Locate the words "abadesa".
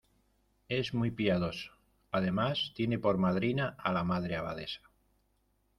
4.35-4.81